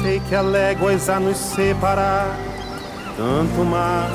Sei 0.00 0.20
que 0.20 0.34
há 0.34 0.40
léguas 0.40 1.08
a 1.08 1.18
nos 1.18 1.36
separar, 1.36 2.38
tanto 3.16 3.64
mar, 3.64 4.08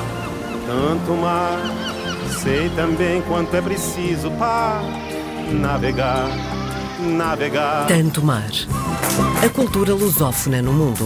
tanto 0.66 1.12
mar. 1.12 1.58
Sei 2.42 2.70
também 2.70 3.20
quanto 3.22 3.54
é 3.54 3.60
preciso 3.60 4.30
para 4.32 4.80
navegar, 5.52 6.28
navegar. 7.00 7.86
Tanto 7.86 8.22
mar. 8.22 8.50
A 9.44 9.48
cultura 9.50 9.92
lusófona 9.92 10.62
no 10.62 10.72
mundo. 10.72 11.04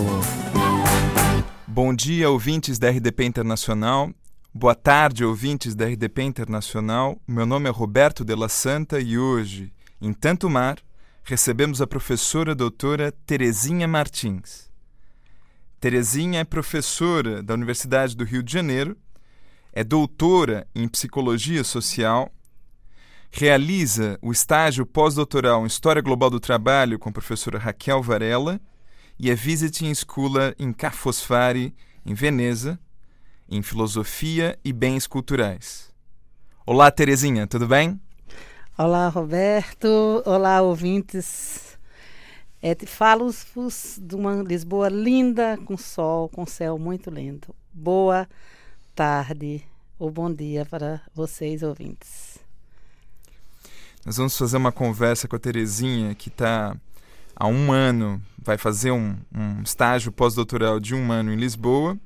Bom 1.67 1.93
dia, 1.93 2.31
ouvintes 2.31 2.79
da 2.79 2.89
RDP 2.89 3.25
Internacional. 3.25 4.11
Boa 4.55 4.77
tarde, 4.77 5.25
ouvintes 5.25 5.75
da 5.75 5.87
RDP 5.87 6.23
Internacional. 6.23 7.19
Meu 7.27 7.45
nome 7.45 7.69
é 7.69 7.73
Roberto 7.73 8.25
de 8.25 8.35
la 8.37 8.49
Santa 8.49 9.01
e 9.01 9.19
hoje, 9.19 9.73
em 10.01 10.13
Tanto 10.13 10.49
Mar, 10.49 10.79
recebemos 11.25 11.83
a 11.83 11.87
professora 11.87 12.55
doutora 12.55 13.13
Terezinha 13.27 13.89
Martins. 13.89 14.68
Terezinha 15.81 16.41
é 16.41 16.45
professora 16.45 17.41
da 17.41 17.55
Universidade 17.55 18.17
do 18.17 18.25
Rio 18.25 18.43
de 18.43 18.53
Janeiro, 18.53 18.97
é 19.73 19.85
doutora 19.85 20.67
em 20.75 20.89
Psicologia 20.89 21.63
Social, 21.63 22.33
realiza 23.31 24.19
o 24.21 24.33
estágio 24.33 24.85
pós-doutoral 24.85 25.63
em 25.63 25.67
História 25.67 26.03
Global 26.03 26.31
do 26.31 26.41
Trabalho 26.41 26.99
com 26.99 27.11
a 27.11 27.13
professora 27.13 27.59
Raquel 27.61 28.03
Varela 28.03 28.61
e 29.17 29.31
é 29.31 29.37
visiting 29.37 29.95
scholar 29.95 30.53
em 30.59 30.73
Ca' 30.73 30.91
Fosfari, 30.91 31.73
em 32.05 32.13
Veneza, 32.13 32.77
em 33.49 33.63
Filosofia 33.63 34.59
e 34.65 34.73
Bens 34.73 35.07
Culturais. 35.07 35.93
Olá, 36.67 36.91
Terezinha, 36.91 37.47
tudo 37.47 37.69
bem? 37.69 38.01
Olá, 38.77 39.09
Roberto. 39.09 40.23
Olá, 40.27 40.61
ouvintes. 40.61 41.68
É, 42.61 42.75
Falo-vos 42.87 44.01
de 44.03 44.17
uma 44.17 44.43
Lisboa 44.43 44.89
linda, 44.89 45.57
com 45.65 45.77
sol, 45.77 46.29
com 46.29 46.45
céu 46.45 46.77
muito 46.77 47.09
lindo. 47.09 47.55
Boa 47.73 48.29
tarde 48.97 49.63
ou 49.97 50.11
bom 50.11 50.33
dia 50.33 50.67
para 50.67 51.01
vocês, 51.15 51.63
ouvintes. 51.63 52.39
Nós 54.05 54.17
vamos 54.17 54.37
fazer 54.37 54.57
uma 54.57 54.73
conversa 54.73 55.29
com 55.29 55.37
a 55.37 55.39
Terezinha, 55.39 56.17
que 56.17 56.29
está 56.29 56.77
há 57.37 57.47
um 57.47 57.71
ano, 57.71 58.21
vai 58.37 58.59
fazer 58.59 58.91
um, 58.91 59.17
um 59.33 59.63
estágio 59.63 60.11
pós-doutoral 60.11 60.81
de 60.81 60.97
um 60.97 61.13
ano 61.13 61.33
em 61.33 61.37
Lisboa, 61.37 61.97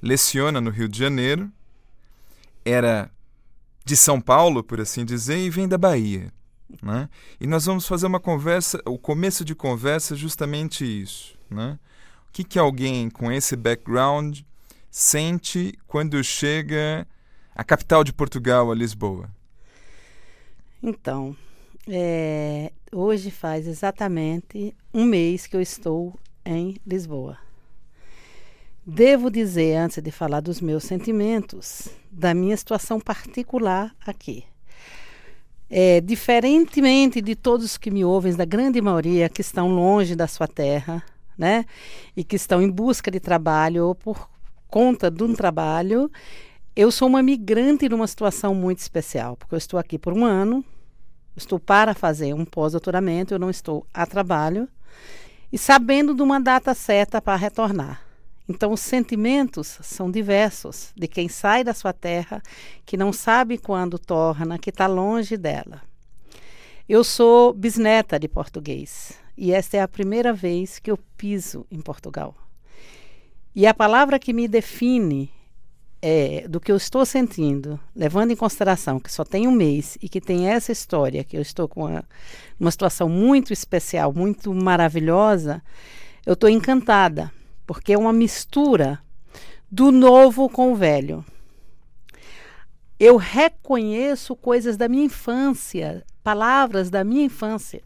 leciona 0.00 0.60
no 0.60 0.70
Rio 0.70 0.88
de 0.88 0.98
Janeiro, 0.98 1.50
era 2.64 3.10
de 3.84 3.96
São 3.96 4.20
Paulo, 4.20 4.62
por 4.62 4.80
assim 4.80 5.04
dizer, 5.04 5.38
e 5.38 5.50
vem 5.50 5.66
da 5.66 5.76
Bahia. 5.76 6.32
Né? 6.82 7.08
E 7.40 7.46
nós 7.46 7.66
vamos 7.66 7.86
fazer 7.86 8.06
uma 8.06 8.20
conversa, 8.20 8.80
o 8.86 8.98
começo 8.98 9.44
de 9.44 9.54
conversa 9.54 10.14
é 10.14 10.16
justamente 10.16 10.84
isso. 10.84 11.38
Né? 11.50 11.78
O 12.28 12.32
que, 12.32 12.44
que 12.44 12.58
alguém 12.58 13.08
com 13.10 13.30
esse 13.30 13.56
background 13.56 14.40
sente 14.90 15.78
quando 15.86 16.22
chega 16.22 17.06
à 17.54 17.62
capital 17.62 18.02
de 18.02 18.12
Portugal, 18.12 18.70
a 18.70 18.74
Lisboa? 18.74 19.30
Então, 20.82 21.36
é, 21.88 22.72
hoje 22.92 23.30
faz 23.30 23.66
exatamente 23.66 24.74
um 24.92 25.04
mês 25.04 25.46
que 25.46 25.56
eu 25.56 25.60
estou 25.60 26.18
em 26.44 26.76
Lisboa. 26.86 27.38
Devo 28.86 29.30
dizer, 29.30 29.76
antes 29.76 30.02
de 30.02 30.10
falar 30.10 30.40
dos 30.40 30.60
meus 30.60 30.84
sentimentos, 30.84 31.88
da 32.10 32.34
minha 32.34 32.56
situação 32.56 33.00
particular 33.00 33.94
aqui. 34.06 34.44
É, 35.70 36.00
diferentemente 36.00 37.20
de 37.20 37.34
todos 37.34 37.76
que 37.76 37.90
me 37.90 38.04
ouvem, 38.04 38.34
da 38.34 38.44
grande 38.44 38.80
maioria 38.80 39.28
que 39.28 39.40
estão 39.40 39.68
longe 39.68 40.14
da 40.14 40.26
sua 40.26 40.46
terra, 40.46 41.02
né, 41.36 41.64
e 42.16 42.22
que 42.22 42.36
estão 42.36 42.62
em 42.62 42.70
busca 42.70 43.10
de 43.10 43.18
trabalho 43.18 43.86
ou 43.86 43.94
por 43.94 44.28
conta 44.68 45.10
de 45.10 45.22
um 45.22 45.34
trabalho, 45.34 46.10
eu 46.76 46.90
sou 46.90 47.08
uma 47.08 47.22
migrante 47.22 47.88
numa 47.88 48.06
situação 48.06 48.54
muito 48.54 48.78
especial, 48.78 49.36
porque 49.36 49.54
eu 49.54 49.58
estou 49.58 49.78
aqui 49.78 49.98
por 49.98 50.12
um 50.12 50.24
ano, 50.24 50.64
estou 51.36 51.58
para 51.58 51.94
fazer 51.94 52.34
um 52.34 52.44
pós-doutoramento, 52.44 53.34
eu 53.34 53.38
não 53.38 53.50
estou 53.50 53.86
a 53.92 54.06
trabalho, 54.06 54.68
e 55.52 55.58
sabendo 55.58 56.14
de 56.14 56.22
uma 56.22 56.40
data 56.40 56.74
certa 56.74 57.22
para 57.22 57.36
retornar. 57.36 58.00
Então, 58.48 58.72
os 58.72 58.80
sentimentos 58.80 59.78
são 59.82 60.10
diversos 60.10 60.92
de 60.94 61.08
quem 61.08 61.28
sai 61.28 61.64
da 61.64 61.72
sua 61.72 61.94
terra, 61.94 62.42
que 62.84 62.96
não 62.96 63.12
sabe 63.12 63.56
quando 63.56 63.98
torna, 63.98 64.58
que 64.58 64.68
está 64.68 64.86
longe 64.86 65.36
dela. 65.36 65.80
Eu 66.86 67.02
sou 67.02 67.54
bisneta 67.54 68.18
de 68.18 68.28
português 68.28 69.18
e 69.36 69.52
esta 69.52 69.78
é 69.78 69.80
a 69.80 69.88
primeira 69.88 70.32
vez 70.34 70.78
que 70.78 70.90
eu 70.90 70.98
piso 71.16 71.66
em 71.70 71.80
Portugal. 71.80 72.34
E 73.54 73.66
a 73.66 73.72
palavra 73.72 74.18
que 74.18 74.34
me 74.34 74.46
define 74.46 75.30
é, 76.02 76.46
do 76.46 76.60
que 76.60 76.70
eu 76.70 76.76
estou 76.76 77.06
sentindo, 77.06 77.80
levando 77.96 78.32
em 78.32 78.36
consideração 78.36 79.00
que 79.00 79.10
só 79.10 79.24
tem 79.24 79.48
um 79.48 79.52
mês 79.52 79.96
e 80.02 80.08
que 80.08 80.20
tem 80.20 80.48
essa 80.50 80.70
história, 80.70 81.24
que 81.24 81.38
eu 81.38 81.40
estou 81.40 81.66
com 81.66 81.86
uma, 81.86 82.04
uma 82.60 82.70
situação 82.70 83.08
muito 83.08 83.54
especial, 83.54 84.12
muito 84.12 84.52
maravilhosa, 84.52 85.62
eu 86.26 86.34
estou 86.34 86.50
encantada 86.50 87.32
porque 87.66 87.92
é 87.92 87.98
uma 87.98 88.12
mistura 88.12 89.00
do 89.70 89.90
novo 89.90 90.48
com 90.48 90.72
o 90.72 90.76
velho. 90.76 91.24
Eu 92.98 93.16
reconheço 93.16 94.36
coisas 94.36 94.76
da 94.76 94.88
minha 94.88 95.04
infância, 95.04 96.04
palavras 96.22 96.90
da 96.90 97.02
minha 97.02 97.24
infância, 97.24 97.82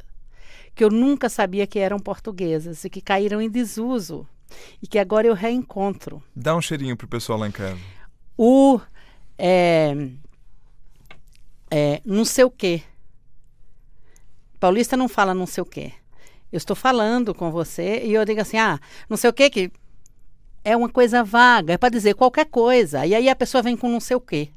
que 0.75 0.85
eu 0.85 0.91
nunca 0.91 1.29
sabia 1.29 1.67
que 1.67 1.79
eram 1.79 1.99
portuguesas 1.99 2.85
e 2.85 2.91
que 2.91 3.01
caíram 3.01 3.41
em 3.41 3.49
desuso 3.49 4.27
e 4.83 4.87
que 4.87 4.99
agora 4.99 5.27
eu 5.27 5.35
reencontro. 5.35 6.23
Dá 6.35 6.55
um 6.55 6.61
cheirinho 6.61 6.97
pro 6.97 7.09
pessoal 7.09 7.39
lá 7.39 7.49
em 7.49 7.53
casa. 7.53 7.81
O 8.37 8.81
é, 9.39 9.95
é, 11.71 12.01
não 12.05 12.25
sei 12.25 12.45
o 12.45 12.51
quê. 12.51 12.83
Paulista 14.59 14.97
não 14.97 15.09
fala 15.09 15.35
não 15.35 15.47
sei 15.47 15.63
o 15.63 15.67
quê. 15.67 15.93
Eu 16.51 16.57
estou 16.57 16.75
falando 16.75 17.35
com 17.35 17.51
você 17.51 18.03
e 18.05 18.15
eu 18.15 18.25
digo 18.25 18.41
assim, 18.41 18.57
ah, 18.57 18.81
não 19.09 19.17
sei 19.17 19.29
o 19.29 19.33
que 19.33 19.51
que 19.51 19.73
é 20.65 20.77
uma 20.77 20.89
coisa 20.89 21.23
vaga, 21.23 21.75
é 21.75 21.79
para 21.79 21.91
dizer 21.91 22.15
qualquer 22.15 22.47
coisa. 22.47 23.07
E 23.07 23.15
aí 23.15 23.29
a 23.29 23.37
pessoa 23.37 23.63
vem 23.63 23.77
com 23.77 23.89
não 23.89 24.01
sei 24.01 24.17
o 24.17 24.21
quê. 24.21 24.51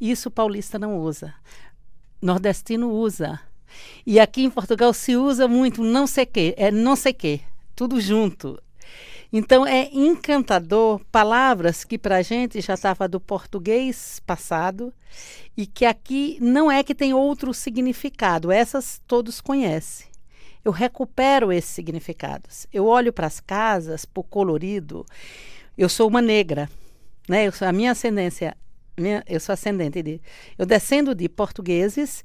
Isso 0.00 0.30
paulista 0.30 0.78
não 0.78 0.98
usa. 0.98 1.34
Nordestino 2.20 2.90
usa. 2.90 3.40
E 4.06 4.18
aqui 4.18 4.42
em 4.42 4.50
Portugal 4.50 4.92
se 4.92 5.16
usa 5.16 5.46
muito 5.46 5.82
não 5.82 6.06
sei 6.06 6.26
quê, 6.26 6.54
é 6.56 6.70
não 6.70 6.96
sei 6.96 7.12
quê, 7.12 7.40
tudo 7.76 8.00
junto. 8.00 8.60
Então 9.32 9.64
é 9.64 9.88
encantador 9.92 11.00
palavras 11.12 11.84
que 11.84 11.96
para 11.96 12.16
a 12.16 12.22
gente 12.22 12.60
já 12.60 12.74
estava 12.74 13.06
do 13.06 13.20
português 13.20 14.20
passado 14.26 14.92
e 15.56 15.66
que 15.66 15.84
aqui 15.84 16.36
não 16.40 16.70
é 16.70 16.82
que 16.82 16.94
tem 16.94 17.14
outro 17.14 17.54
significado. 17.54 18.50
Essas 18.50 19.00
todos 19.06 19.40
conhecem 19.40 20.09
eu 20.64 20.72
recupero 20.72 21.52
esses 21.52 21.70
significados. 21.70 22.66
Eu 22.72 22.86
olho 22.86 23.12
para 23.12 23.26
as 23.26 23.40
casas, 23.40 24.04
para 24.04 24.20
o 24.20 24.24
colorido. 24.24 25.06
Eu 25.76 25.88
sou 25.88 26.08
uma 26.08 26.20
negra, 26.20 26.68
né? 27.28 27.46
Eu 27.46 27.52
sou, 27.52 27.66
a 27.66 27.72
minha 27.72 27.92
ascendência, 27.92 28.56
minha, 28.98 29.24
eu 29.26 29.40
sou 29.40 29.52
ascendente 29.52 30.02
de, 30.02 30.20
eu 30.58 30.66
descendo 30.66 31.14
de 31.14 31.28
portugueses, 31.28 32.22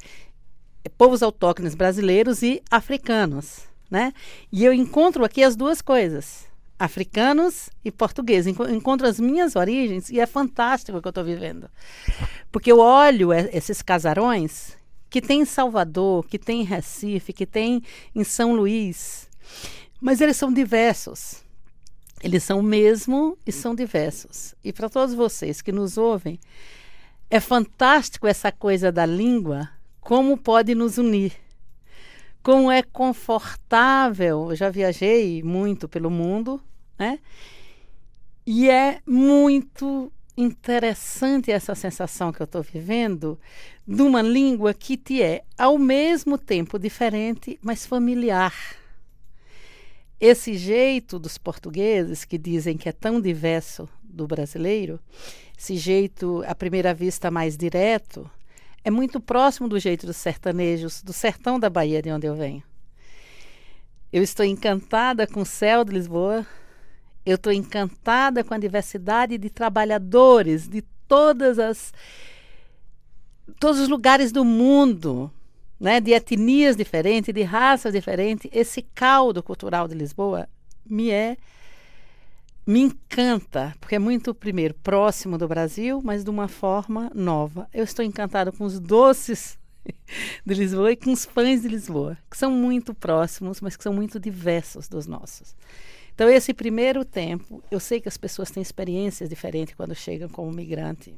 povos 0.97 1.23
autóctones 1.23 1.75
brasileiros 1.75 2.43
e 2.43 2.61
africanos, 2.69 3.61
né? 3.89 4.11
E 4.51 4.65
eu 4.65 4.73
encontro 4.73 5.23
aqui 5.23 5.43
as 5.43 5.55
duas 5.55 5.81
coisas, 5.81 6.45
africanos 6.77 7.69
e 7.83 7.91
portugueses. 7.91 8.53
Encontro 8.69 9.07
as 9.07 9.19
minhas 9.19 9.55
origens 9.55 10.09
e 10.09 10.19
é 10.19 10.25
fantástico 10.25 10.97
o 10.97 11.01
que 11.01 11.07
eu 11.07 11.11
estou 11.11 11.23
vivendo, 11.23 11.69
porque 12.51 12.71
eu 12.71 12.79
olho 12.79 13.31
esses 13.31 13.81
casarões 13.81 14.75
que 15.15 15.21
tem 15.21 15.43
em 15.43 15.45
Salvador, 15.45 16.27
que 16.27 16.37
tem 16.37 16.59
em 16.59 16.65
Recife, 16.65 17.31
que 17.31 17.45
tem 17.45 17.81
em 18.13 18.25
São 18.25 18.53
Luís. 18.53 19.29
Mas 20.01 20.19
eles 20.19 20.35
são 20.35 20.51
diversos. 20.51 21.41
Eles 22.21 22.43
são 22.43 22.59
o 22.59 22.63
mesmo 22.63 23.37
e 23.47 23.49
são 23.49 23.73
diversos. 23.73 24.53
E 24.61 24.73
para 24.73 24.89
todos 24.89 25.15
vocês 25.15 25.61
que 25.61 25.71
nos 25.71 25.97
ouvem, 25.97 26.37
é 27.29 27.39
fantástico 27.39 28.27
essa 28.27 28.51
coisa 28.51 28.91
da 28.91 29.05
língua, 29.05 29.69
como 30.01 30.35
pode 30.35 30.75
nos 30.75 30.97
unir. 30.97 31.31
Como 32.43 32.69
é 32.69 32.83
confortável. 32.83 34.49
Eu 34.49 34.55
já 34.57 34.69
viajei 34.69 35.41
muito 35.41 35.87
pelo 35.87 36.11
mundo, 36.11 36.61
né? 36.99 37.19
E 38.45 38.69
é 38.69 38.99
muito 39.07 40.11
interessante 40.37 41.51
essa 41.51 41.73
sensação 41.75 42.31
que 42.31 42.41
eu 42.41 42.45
estou 42.45 42.61
vivendo 42.61 43.39
de 43.87 44.01
uma 44.01 44.21
língua 44.21 44.73
que 44.73 44.97
te 44.97 45.21
é 45.21 45.43
ao 45.57 45.77
mesmo 45.77 46.37
tempo 46.37 46.77
diferente, 46.77 47.57
mas 47.61 47.85
familiar. 47.85 48.53
Esse 50.19 50.57
jeito 50.57 51.19
dos 51.19 51.37
portugueses 51.37 52.25
que 52.25 52.37
dizem 52.37 52.77
que 52.77 52.89
é 52.89 52.91
tão 52.91 53.21
diverso 53.21 53.87
do 54.03 54.27
brasileiro, 54.27 54.99
esse 55.57 55.77
jeito 55.77 56.43
à 56.47 56.55
primeira 56.55 56.93
vista 56.93 57.29
mais 57.29 57.57
direto, 57.57 58.29
é 58.83 58.91
muito 58.91 59.19
próximo 59.19 59.67
do 59.67 59.79
jeito 59.79 60.05
dos 60.05 60.17
sertanejos, 60.17 61.01
do 61.01 61.11
sertão 61.11 61.59
da 61.59 61.69
Bahia 61.69 62.01
de 62.01 62.11
onde 62.11 62.27
eu 62.27 62.35
venho. 62.35 62.63
Eu 64.11 64.23
estou 64.23 64.45
encantada 64.45 65.27
com 65.27 65.41
o 65.41 65.45
céu 65.45 65.83
de 65.83 65.91
Lisboa. 65.91 66.45
Eu 67.25 67.35
estou 67.35 67.51
encantada 67.51 68.43
com 68.43 68.53
a 68.53 68.57
diversidade 68.57 69.37
de 69.37 69.49
trabalhadores 69.49 70.67
de 70.67 70.81
todas 71.07 71.59
as 71.59 71.93
todos 73.59 73.79
os 73.79 73.87
lugares 73.87 74.31
do 74.31 74.43
mundo, 74.43 75.31
né, 75.79 75.99
de 75.99 76.11
etnias 76.11 76.75
diferentes, 76.75 77.33
de 77.33 77.43
raças 77.43 77.93
diferentes. 77.93 78.49
Esse 78.53 78.81
caldo 78.81 79.41
cultural 79.41 79.87
de 79.87 79.95
Lisboa 79.95 80.47
me 80.85 81.09
é 81.11 81.37
me 82.65 82.79
encanta, 82.79 83.75
porque 83.79 83.95
é 83.95 83.99
muito, 83.99 84.33
primeiro, 84.33 84.73
próximo 84.73 85.37
do 85.37 85.47
Brasil, 85.47 86.01
mas 86.03 86.23
de 86.23 86.29
uma 86.31 86.47
forma 86.47 87.11
nova. 87.13 87.69
Eu 87.71 87.83
estou 87.83 88.03
encantada 88.03 88.51
com 88.51 88.63
os 88.63 88.79
doces 88.79 89.55
de 90.43 90.53
Lisboa 90.55 90.91
e 90.91 90.95
com 90.95 91.11
os 91.11 91.27
pães 91.27 91.61
de 91.61 91.67
Lisboa, 91.67 92.17
que 92.29 92.35
são 92.35 92.49
muito 92.49 92.93
próximos, 92.93 93.61
mas 93.61 93.75
que 93.77 93.83
são 93.83 93.93
muito 93.93 94.19
diversos 94.19 94.87
dos 94.87 95.05
nossos. 95.05 95.55
Então, 96.15 96.29
esse 96.29 96.53
primeiro 96.53 97.03
tempo, 97.03 97.61
eu 97.69 97.77
sei 97.77 97.99
que 97.99 98.07
as 98.07 98.15
pessoas 98.15 98.49
têm 98.49 98.63
experiências 98.63 99.27
diferentes 99.27 99.75
quando 99.75 99.93
chegam 99.93 100.29
como 100.29 100.49
migrante. 100.49 101.13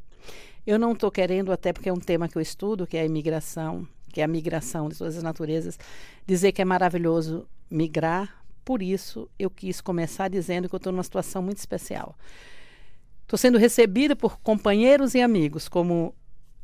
Eu 0.66 0.80
não 0.80 0.94
estou 0.94 1.12
querendo, 1.12 1.52
até 1.52 1.72
porque 1.72 1.88
é 1.88 1.94
um 1.94 2.00
tema 2.00 2.28
que 2.28 2.36
eu 2.36 2.42
estudo, 2.42 2.88
que 2.88 2.98
é 2.98 3.02
a 3.02 3.06
imigração, 3.06 3.88
que 4.12 4.22
é 4.22 4.24
a 4.24 4.28
migração 4.28 4.90
de 4.90 4.98
todas 4.98 5.16
as 5.16 5.22
naturezas, 5.22 5.78
dizer 6.26 6.52
que 6.52 6.64
é 6.64 6.66
maravilhoso 6.66 7.48
migrar. 7.70 8.44
Por 8.66 8.82
isso, 8.82 9.30
eu 9.38 9.52
quis 9.52 9.80
começar 9.80 10.30
dizendo 10.30 10.68
que 10.68 10.74
eu 10.74 10.78
estou 10.78 10.92
numa 10.92 11.04
situação 11.04 11.44
muito 11.44 11.60
especial. 11.60 12.16
Estou 13.22 13.38
sendo 13.38 13.60
recebida 13.60 14.16
por 14.16 14.40
companheiros 14.40 15.14
e 15.14 15.22
amigos, 15.22 15.70
como 15.70 16.16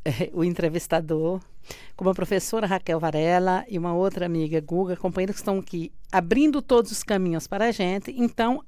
é, 0.03 0.31
o 0.33 0.43
entrevistador, 0.43 1.39
como 1.95 2.09
a 2.09 2.13
professora 2.13 2.67
Raquel 2.67 2.99
Varela 2.99 3.65
e 3.67 3.77
uma 3.77 3.93
outra 3.93 4.25
amiga, 4.25 4.59
Guga, 4.61 4.95
companheiros 4.95 5.35
que 5.35 5.41
estão 5.41 5.59
aqui 5.59 5.91
abrindo 6.11 6.61
todos 6.61 6.91
os 6.91 7.03
caminhos 7.03 7.47
para 7.47 7.65
a 7.65 7.71
gente. 7.71 8.13
Então, 8.15 8.63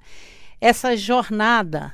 essa 0.59 0.95
jornada 0.95 1.93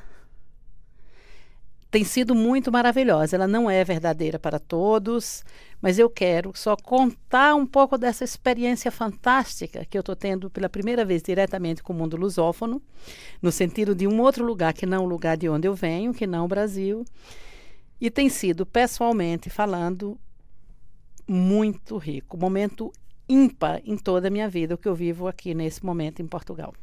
tem 1.92 2.04
sido 2.04 2.34
muito 2.34 2.72
maravilhosa. 2.72 3.36
Ela 3.36 3.46
não 3.46 3.70
é 3.70 3.84
verdadeira 3.84 4.38
para 4.38 4.58
todos, 4.58 5.44
mas 5.80 5.98
eu 5.98 6.08
quero 6.08 6.50
só 6.54 6.74
contar 6.74 7.54
um 7.54 7.66
pouco 7.66 7.98
dessa 7.98 8.24
experiência 8.24 8.90
fantástica 8.90 9.84
que 9.84 9.98
eu 9.98 10.00
estou 10.00 10.16
tendo 10.16 10.48
pela 10.48 10.70
primeira 10.70 11.04
vez 11.04 11.22
diretamente 11.22 11.82
com 11.82 11.92
o 11.92 11.96
mundo 11.96 12.16
lusófono, 12.16 12.80
no 13.42 13.52
sentido 13.52 13.94
de 13.94 14.08
um 14.08 14.22
outro 14.22 14.42
lugar 14.42 14.72
que 14.72 14.86
não 14.86 15.04
o 15.04 15.08
lugar 15.08 15.36
de 15.36 15.50
onde 15.50 15.68
eu 15.68 15.74
venho, 15.74 16.14
que 16.14 16.26
não 16.26 16.46
o 16.46 16.48
Brasil. 16.48 17.04
E 18.00 18.10
tem 18.10 18.30
sido, 18.30 18.64
pessoalmente 18.64 19.50
falando, 19.50 20.18
muito 21.26 21.96
rico. 21.96 22.36
Momento 22.36 22.92
ímpar 23.28 23.80
em 23.84 23.96
toda 23.96 24.28
a 24.28 24.30
minha 24.30 24.48
vida, 24.48 24.74
o 24.74 24.78
que 24.78 24.88
eu 24.88 24.94
vivo 24.94 25.28
aqui 25.28 25.54
nesse 25.54 25.84
momento 25.84 26.20
em 26.20 26.26
Portugal. 26.26 26.74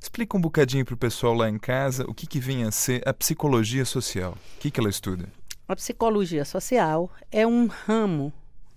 Explica 0.00 0.36
um 0.36 0.40
bocadinho 0.40 0.84
para 0.84 0.94
o 0.94 0.98
pessoal 0.98 1.34
lá 1.34 1.48
em 1.48 1.58
casa 1.58 2.04
o 2.08 2.14
que, 2.14 2.26
que 2.26 2.38
vem 2.38 2.64
a 2.64 2.70
ser 2.70 3.02
a 3.06 3.12
psicologia 3.12 3.84
social. 3.84 4.32
O 4.56 4.60
que, 4.60 4.70
que 4.70 4.78
ela 4.78 4.88
estuda? 4.88 5.28
A 5.66 5.74
psicologia 5.74 6.44
social 6.44 7.10
é 7.32 7.46
um 7.46 7.66
ramo 7.66 8.32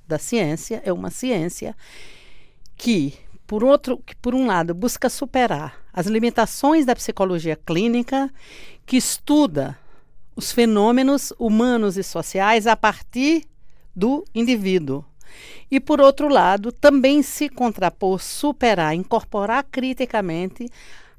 da 0.08 0.18
ciência, 0.18 0.82
é 0.86 0.92
uma 0.92 1.12
ciência 1.12 1.76
que, 2.76 3.14
por 3.46 3.64
outro, 3.64 3.98
que 3.98 4.16
por 4.16 4.34
um 4.34 4.48
lado 4.48 4.74
busca 4.74 5.10
superar 5.10 5.78
as 5.92 6.08
limitações 6.08 6.86
da 6.86 6.96
psicologia 6.96 7.56
clínica, 7.56 8.32
que 8.86 8.96
estuda 8.96 9.78
os 10.36 10.52
fenômenos 10.52 11.34
humanos 11.38 11.98
e 11.98 12.04
sociais 12.04 12.68
a 12.68 12.76
partir 12.76 13.44
do 13.98 14.24
indivíduo. 14.36 15.04
E, 15.72 15.80
por 15.80 16.00
outro 16.00 16.30
lado, 16.30 16.72
também 16.72 17.24
se 17.24 17.50
contrapor, 17.50 18.22
superar, 18.22 18.94
incorporar 18.94 19.64
criticamente 19.64 20.70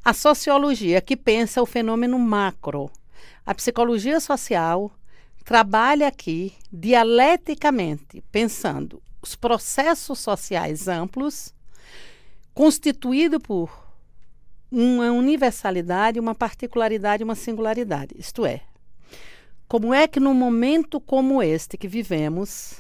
a 0.05 0.15
sociologia 0.15 1.01
que 1.01 1.17
pensa 1.17 1.61
o 1.61 1.67
fenômeno 1.67 2.17
macro. 2.21 2.89
A 3.45 3.53
psicologia 3.53 4.21
social 4.21 4.93
trabalha 5.45 6.07
aqui 6.07 6.55
dialeticamente, 6.73 8.23
pensando 8.31 9.03
os 9.21 9.35
processos 9.35 10.21
sociais 10.21 10.87
amplos, 10.87 11.53
constituído 12.55 13.41
por 13.41 13.71
uma 14.71 15.11
universalidade, 15.11 16.21
uma 16.21 16.35
particularidade, 16.35 17.25
uma 17.25 17.35
singularidade. 17.35 18.15
Isto 18.17 18.47
é, 18.47 18.63
como 19.69 19.93
é 19.93 20.09
que 20.09 20.19
num 20.19 20.33
momento 20.33 20.99
como 20.99 21.43
este 21.43 21.77
que 21.77 21.87
vivemos, 21.87 22.77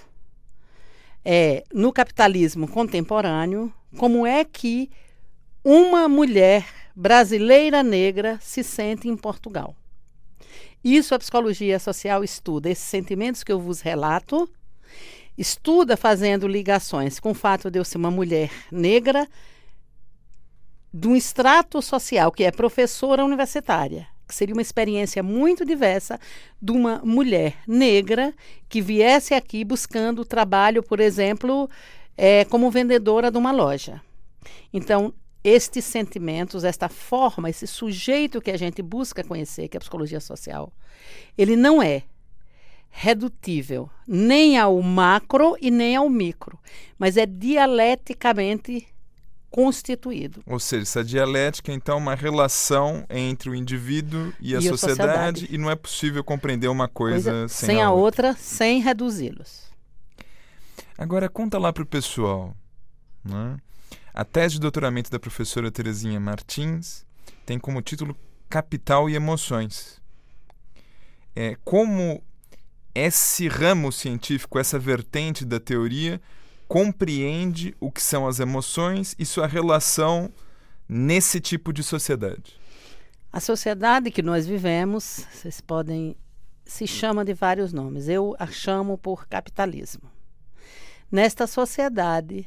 é, 1.23 1.63
no 1.73 1.93
capitalismo 1.93 2.67
contemporâneo, 2.67 3.71
como 3.99 4.27
é 4.27 4.43
que 4.43 4.91
uma 5.63 6.09
mulher 6.09 6.67
brasileira 6.97 7.83
negra 7.83 8.39
se 8.41 8.65
sente 8.65 9.07
em 9.07 9.17
Portugal? 9.17 9.77
Isso 10.83 11.15
a 11.15 11.19
psicologia 11.19 11.79
social 11.79 12.25
estuda, 12.25 12.71
esses 12.71 12.85
sentimentos 12.85 13.45
que 13.45 13.53
eu 13.53 13.61
vos 13.61 13.83
relato, 13.83 14.49
estuda 15.37 15.95
fazendo 15.95 16.49
ligações 16.49 17.21
com 17.21 17.33
o 17.33 17.35
fato 17.35 17.71
de 17.71 17.79
eu 17.79 17.85
ser 17.85 17.99
uma 17.99 18.11
mulher 18.11 18.51
negra 18.73 19.29
de 20.95 21.07
um 21.07 21.15
extrato 21.15 21.83
social 21.83 22.33
que 22.33 22.45
é 22.45 22.51
professora 22.51 23.23
universitária 23.23 24.09
que 24.29 24.35
seria 24.35 24.55
uma 24.55 24.63
experiência 24.63 25.23
muito 25.23 25.65
diversa 25.65 26.21
de 26.61 26.71
uma 26.71 27.01
mulher 27.03 27.57
negra 27.67 28.35
que 28.69 28.83
viesse 28.83 29.33
aqui 29.33 29.65
buscando 29.65 30.25
trabalho, 30.25 30.83
por 30.83 31.01
exemplo, 31.01 31.69
é, 32.17 32.45
como 32.45 32.71
vendedora 32.71 33.31
de 33.31 33.39
uma 33.39 33.51
loja. 33.51 34.03
Então, 34.73 35.15
estes 35.43 35.85
sentimentos, 35.85 36.63
esta 36.63 36.89
forma, 36.89 37.49
esse 37.49 37.67
sujeito 37.67 38.41
que 38.41 38.51
a 38.51 38.57
gente 38.57 38.83
busca 38.83 39.25
conhecer, 39.25 39.69
que 39.69 39.77
é 39.77 39.79
a 39.79 39.81
psicologia 39.81 40.21
social, 40.21 40.73
ele 41.37 41.57
não 41.57 41.83
é 41.83 42.03
redutível 42.91 43.89
nem 44.07 44.59
ao 44.59 44.81
macro 44.83 45.57
e 45.61 45.71
nem 45.71 45.97
ao 45.97 46.09
micro, 46.09 46.59
mas 46.99 47.17
é 47.17 47.25
dialeticamente 47.25 48.87
constituído. 49.51 50.43
Ou 50.47 50.59
seja, 50.59 50.83
essa 50.83 51.05
dialética 51.05 51.73
então 51.73 51.97
é 51.97 51.99
uma 51.99 52.15
relação 52.15 53.05
entre 53.09 53.51
o 53.51 53.55
indivíduo 53.55 54.33
e 54.41 54.55
a, 54.55 54.59
e 54.59 54.69
sociedade, 54.69 55.41
sociedade, 55.41 55.49
e 55.51 55.59
não 55.59 55.71
é 55.71 55.77
possível 55.77 56.23
compreender 56.23 56.69
uma 56.69 56.89
coisa, 56.89 57.31
coisa 57.31 57.49
sem, 57.49 57.67
sem, 57.67 57.83
a, 57.83 57.91
outra. 57.91 58.29
outra, 58.29 58.43
sem 58.43 58.81
reduzi-los. 58.81 59.69
Agora 60.97 61.29
conta 61.29 61.59
lá 61.59 61.73
para 61.73 61.83
o 61.83 61.87
pessoal, 61.87 62.57
né? 63.25 63.57
A 64.13 64.25
tese 64.25 64.55
de 64.55 64.61
doutoramento 64.61 65.11
da 65.11 65.19
professora 65.19 65.71
Terezinha 65.71 66.19
Martins 66.19 67.07
tem 67.47 67.57
como 67.59 67.81
título 67.81 68.17
Capital 68.49 69.09
e 69.09 69.15
Emoções. 69.15 70.03
É, 71.37 71.57
como 71.65 72.21
esse 72.93 73.47
ramo 73.47 73.93
científico, 73.93 74.59
essa 74.59 74.77
vertente 74.77 75.45
da 75.45 75.61
teoria, 75.61 76.21
compreende 76.69 77.75
o 77.81 77.91
que 77.91 78.03
são 78.03 78.29
as 78.29 78.39
emoções 78.39 79.17
e 79.19 79.25
sua 79.25 79.47
relação 79.47 80.31
nesse 80.87 81.41
tipo 81.41 81.73
de 81.73 81.83
sociedade? 81.83 82.61
A 83.33 83.41
sociedade 83.41 84.11
que 84.11 84.23
nós 84.23 84.47
vivemos, 84.47 85.27
vocês 85.33 85.61
podem 85.61 86.15
se 86.65 86.87
chama 86.87 87.25
de 87.25 87.33
vários 87.33 87.73
nomes. 87.73 88.09
Eu 88.09 88.37
a 88.39 88.47
chamo 88.47 88.99
por 88.99 89.27
capitalismo. 89.27 90.11
Nesta 91.11 91.47
sociedade, 91.47 92.47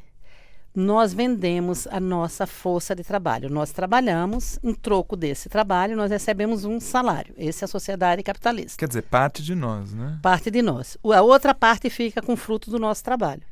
nós 0.74 1.12
vendemos 1.12 1.88
a 1.88 1.98
nossa 1.98 2.46
força 2.46 2.94
de 2.94 3.02
trabalho. 3.02 3.50
Nós 3.50 3.72
trabalhamos, 3.72 4.58
em 4.62 4.72
troco 4.72 5.16
desse 5.16 5.48
trabalho, 5.48 5.96
nós 5.96 6.10
recebemos 6.10 6.64
um 6.64 6.78
salário. 6.78 7.34
Essa 7.36 7.64
é 7.64 7.66
a 7.66 7.68
sociedade 7.68 8.22
capitalista. 8.22 8.78
Quer 8.78 8.86
dizer, 8.86 9.02
parte 9.02 9.42
de 9.42 9.56
nós, 9.56 9.92
né? 9.92 10.18
Parte 10.22 10.50
de 10.50 10.62
nós. 10.62 10.96
A 11.04 11.22
outra 11.22 11.52
parte 11.52 11.90
fica 11.90 12.22
com 12.22 12.36
fruto 12.36 12.70
do 12.70 12.78
nosso 12.78 13.02
trabalho. 13.02 13.42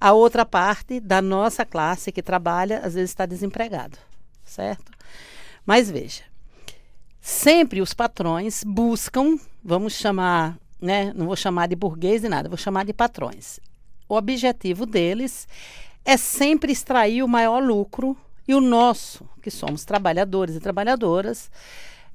A 0.00 0.12
outra 0.12 0.44
parte 0.44 1.00
da 1.00 1.22
nossa 1.22 1.64
classe 1.64 2.12
que 2.12 2.22
trabalha, 2.22 2.80
às 2.80 2.94
vezes 2.94 3.10
está 3.10 3.24
desempregado, 3.24 3.98
certo? 4.44 4.92
Mas 5.64 5.90
veja, 5.90 6.22
sempre 7.20 7.80
os 7.80 7.94
patrões 7.94 8.62
buscam, 8.62 9.38
vamos 9.64 9.94
chamar, 9.94 10.58
né, 10.80 11.12
não 11.14 11.26
vou 11.26 11.36
chamar 11.36 11.66
de 11.66 11.74
burguês 11.74 12.22
e 12.22 12.28
nada, 12.28 12.48
vou 12.48 12.58
chamar 12.58 12.84
de 12.84 12.92
patrões. 12.92 13.58
O 14.08 14.14
objetivo 14.14 14.86
deles 14.86 15.48
é 16.04 16.16
sempre 16.16 16.70
extrair 16.70 17.22
o 17.22 17.28
maior 17.28 17.60
lucro 17.62 18.16
e 18.46 18.54
o 18.54 18.60
nosso, 18.60 19.28
que 19.42 19.50
somos 19.50 19.84
trabalhadores 19.84 20.54
e 20.54 20.60
trabalhadoras, 20.60 21.50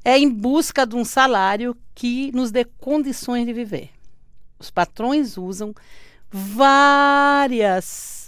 é 0.06 0.18
em 0.18 0.30
busca 0.30 0.86
de 0.86 0.96
um 0.96 1.04
salário 1.04 1.76
que 1.94 2.32
nos 2.32 2.52
dê 2.52 2.64
condições 2.64 3.46
de 3.46 3.54
viver. 3.54 3.90
Os 4.58 4.70
patrões 4.70 5.38
usam 5.38 5.76
várias 6.32 8.22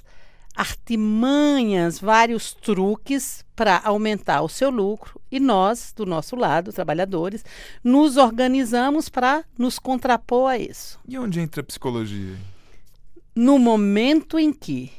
artimanhas, 0.55 1.99
vários 1.99 2.53
truques 2.53 3.43
para 3.55 3.81
aumentar 3.83 4.41
o 4.41 4.49
seu 4.49 4.69
lucro 4.69 5.19
e 5.31 5.39
nós, 5.39 5.93
do 5.95 6.05
nosso 6.05 6.35
lado, 6.35 6.71
trabalhadores, 6.71 7.43
nos 7.83 8.17
organizamos 8.17 9.09
para 9.09 9.43
nos 9.57 9.79
contrapor 9.79 10.51
a 10.51 10.57
isso. 10.57 10.99
E 11.07 11.17
onde 11.17 11.39
entra 11.39 11.61
a 11.61 11.63
psicologia? 11.63 12.37
No 13.35 13.57
momento 13.57 14.37
em 14.37 14.53
que 14.53 14.91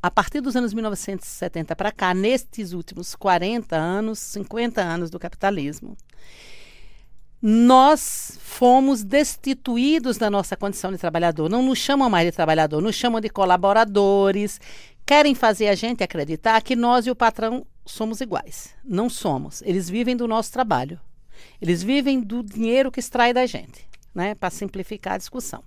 a 0.00 0.10
partir 0.10 0.42
dos 0.42 0.54
anos 0.54 0.74
1970 0.74 1.74
para 1.74 1.90
cá, 1.90 2.12
nestes 2.12 2.74
últimos 2.74 3.14
40 3.14 3.74
anos, 3.74 4.18
50 4.18 4.82
anos 4.82 5.08
do 5.08 5.18
capitalismo, 5.18 5.96
nós 7.46 8.38
fomos 8.40 9.04
destituídos 9.04 10.16
da 10.16 10.30
nossa 10.30 10.56
condição 10.56 10.90
de 10.90 10.96
trabalhador. 10.96 11.50
Não 11.50 11.62
nos 11.62 11.78
chamam 11.78 12.08
mais 12.08 12.24
de 12.24 12.32
trabalhador, 12.32 12.80
nos 12.80 12.94
chamam 12.94 13.20
de 13.20 13.28
colaboradores. 13.28 14.58
Querem 15.04 15.34
fazer 15.34 15.68
a 15.68 15.74
gente 15.74 16.02
acreditar 16.02 16.62
que 16.62 16.74
nós 16.74 17.06
e 17.06 17.10
o 17.10 17.14
patrão 17.14 17.66
somos 17.84 18.22
iguais. 18.22 18.70
Não 18.82 19.10
somos. 19.10 19.60
Eles 19.60 19.90
vivem 19.90 20.16
do 20.16 20.26
nosso 20.26 20.50
trabalho. 20.50 20.98
Eles 21.60 21.82
vivem 21.82 22.18
do 22.18 22.42
dinheiro 22.42 22.90
que 22.90 22.98
extrai 22.98 23.34
da 23.34 23.44
gente, 23.44 23.86
né? 24.14 24.34
Para 24.34 24.48
simplificar 24.48 25.12
a 25.12 25.18
discussão. 25.18 25.62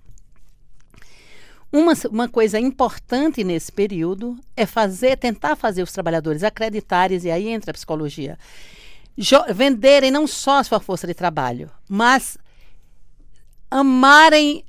Uma, 1.70 1.92
uma 2.10 2.28
coisa 2.28 2.58
importante 2.58 3.44
nesse 3.44 3.70
período 3.70 4.36
é 4.56 4.66
fazer, 4.66 5.16
tentar 5.16 5.54
fazer 5.54 5.84
os 5.84 5.92
trabalhadores 5.92 6.42
acreditarem, 6.42 7.20
e 7.22 7.30
aí 7.30 7.46
entra 7.46 7.70
a 7.70 7.74
psicologia, 7.74 8.36
venderem 9.52 10.10
não 10.10 10.26
só 10.26 10.58
a 10.58 10.64
sua 10.64 10.80
força 10.80 11.06
de 11.06 11.14
trabalho, 11.14 11.70
mas 11.88 12.38
amarem 13.70 14.64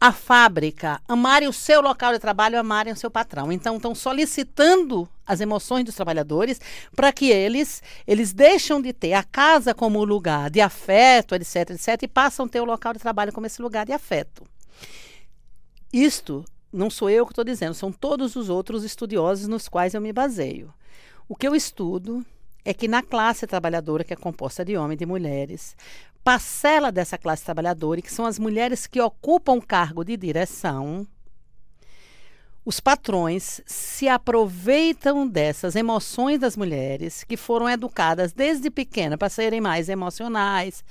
a 0.00 0.12
fábrica, 0.12 1.00
amarem 1.08 1.48
o 1.48 1.52
seu 1.52 1.80
local 1.80 2.12
de 2.12 2.18
trabalho, 2.18 2.58
amarem 2.58 2.92
o 2.92 2.96
seu 2.96 3.10
patrão. 3.10 3.50
Então, 3.50 3.76
estão 3.76 3.94
solicitando 3.94 5.08
as 5.26 5.40
emoções 5.40 5.84
dos 5.84 5.94
trabalhadores 5.94 6.60
para 6.94 7.12
que 7.12 7.30
eles 7.30 7.82
eles 8.06 8.32
deixam 8.32 8.82
de 8.82 8.92
ter 8.92 9.14
a 9.14 9.22
casa 9.22 9.74
como 9.74 10.04
lugar 10.04 10.50
de 10.50 10.60
afeto, 10.60 11.34
etc, 11.34 11.70
etc, 11.70 12.02
e 12.02 12.08
passam 12.08 12.44
a 12.44 12.48
ter 12.48 12.60
o 12.60 12.66
local 12.66 12.92
de 12.92 12.98
trabalho 12.98 13.32
como 13.32 13.46
esse 13.46 13.62
lugar 13.62 13.86
de 13.86 13.92
afeto. 13.92 14.46
Isto 15.90 16.44
não 16.70 16.90
sou 16.90 17.08
eu 17.08 17.24
que 17.24 17.32
estou 17.32 17.44
dizendo, 17.44 17.72
são 17.72 17.90
todos 17.90 18.36
os 18.36 18.50
outros 18.50 18.84
estudiosos 18.84 19.48
nos 19.48 19.68
quais 19.68 19.94
eu 19.94 20.00
me 20.00 20.12
baseio. 20.12 20.74
O 21.26 21.34
que 21.34 21.48
eu 21.48 21.54
estudo 21.54 22.26
é 22.64 22.72
que 22.72 22.88
na 22.88 23.02
classe 23.02 23.46
trabalhadora, 23.46 24.04
que 24.04 24.12
é 24.12 24.16
composta 24.16 24.64
de 24.64 24.76
homens 24.76 24.96
e 24.96 24.98
de 24.98 25.06
mulheres, 25.06 25.76
parcela 26.22 26.90
dessa 26.90 27.18
classe 27.18 27.44
trabalhadora, 27.44 28.00
que 28.00 28.12
são 28.12 28.24
as 28.24 28.38
mulheres 28.38 28.86
que 28.86 29.00
ocupam 29.00 29.60
cargo 29.60 30.02
de 30.02 30.16
direção, 30.16 31.06
os 32.64 32.80
patrões 32.80 33.60
se 33.66 34.08
aproveitam 34.08 35.28
dessas 35.28 35.76
emoções 35.76 36.40
das 36.40 36.56
mulheres 36.56 37.22
que 37.22 37.36
foram 37.36 37.68
educadas 37.68 38.32
desde 38.32 38.70
pequena 38.70 39.18
para 39.18 39.28
serem 39.28 39.60
mais 39.60 39.90
emocionais, 39.90 40.82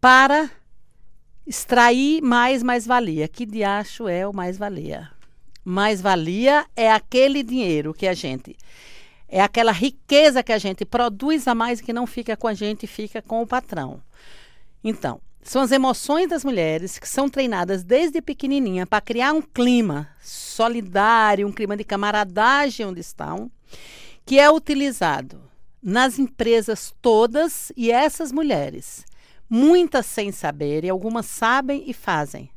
para 0.00 0.48
extrair 1.44 2.22
mais 2.22 2.62
mais-valia. 2.62 3.26
Que 3.26 3.44
diacho 3.44 4.06
é 4.06 4.24
o 4.24 4.32
mais-valia? 4.32 5.10
Mais-valia 5.64 6.66
é 6.76 6.92
aquele 6.92 7.42
dinheiro 7.42 7.92
que 7.92 8.06
a 8.06 8.14
gente 8.14 8.56
é 9.34 9.40
aquela 9.40 9.72
riqueza 9.72 10.42
que 10.42 10.52
a 10.52 10.58
gente 10.58 10.84
produz 10.84 11.48
a 11.48 11.54
mais 11.54 11.80
que 11.80 11.90
não 11.90 12.06
fica 12.06 12.36
com 12.36 12.46
a 12.46 12.52
gente, 12.52 12.86
fica 12.86 13.22
com 13.22 13.40
o 13.40 13.46
patrão. 13.46 14.02
Então, 14.84 15.22
são 15.42 15.62
as 15.62 15.72
emoções 15.72 16.28
das 16.28 16.44
mulheres 16.44 16.98
que 16.98 17.08
são 17.08 17.30
treinadas 17.30 17.82
desde 17.82 18.20
pequenininha 18.20 18.86
para 18.86 19.00
criar 19.00 19.32
um 19.32 19.40
clima 19.40 20.06
solidário, 20.22 21.48
um 21.48 21.52
clima 21.52 21.78
de 21.78 21.82
camaradagem 21.82 22.84
onde 22.84 23.00
estão, 23.00 23.50
que 24.26 24.38
é 24.38 24.50
utilizado 24.50 25.40
nas 25.82 26.18
empresas 26.18 26.94
todas 27.00 27.72
e 27.74 27.90
essas 27.90 28.32
mulheres, 28.32 29.02
muitas 29.48 30.04
sem 30.04 30.30
saber, 30.30 30.84
e 30.84 30.90
algumas 30.90 31.24
sabem 31.24 31.84
e 31.86 31.94
fazem. 31.94 32.50